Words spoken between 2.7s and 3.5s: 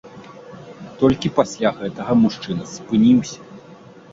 спыніўся.